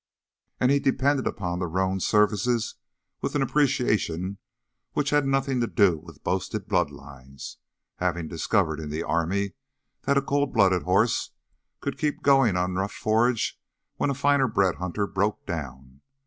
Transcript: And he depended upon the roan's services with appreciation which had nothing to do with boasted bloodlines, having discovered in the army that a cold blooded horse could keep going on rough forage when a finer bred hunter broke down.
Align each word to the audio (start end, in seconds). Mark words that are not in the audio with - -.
And 0.59 0.71
he 0.71 0.79
depended 0.79 1.27
upon 1.27 1.59
the 1.59 1.67
roan's 1.67 2.07
services 2.07 2.73
with 3.21 3.35
appreciation 3.35 4.39
which 4.93 5.11
had 5.11 5.27
nothing 5.27 5.59
to 5.59 5.67
do 5.67 5.99
with 5.99 6.23
boasted 6.23 6.67
bloodlines, 6.67 7.57
having 7.97 8.27
discovered 8.27 8.79
in 8.79 8.89
the 8.89 9.03
army 9.03 9.53
that 10.05 10.17
a 10.17 10.21
cold 10.23 10.53
blooded 10.55 10.81
horse 10.81 11.33
could 11.81 11.99
keep 11.99 12.23
going 12.23 12.57
on 12.57 12.73
rough 12.73 12.91
forage 12.93 13.61
when 13.97 14.09
a 14.09 14.15
finer 14.15 14.47
bred 14.47 14.77
hunter 14.77 15.05
broke 15.05 15.45
down. 15.45 16.01